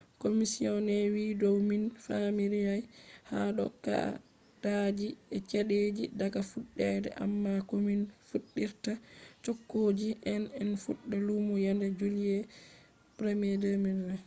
[0.23, 2.83] commisioner wiiyo dow min famidirai
[3.29, 8.93] ha dow kaa’idaaji e chedeji daga fuddede amma komin fuddirta
[9.43, 12.35] chogguji hean en fudda lumo yaande july
[13.19, 14.17] 1 2020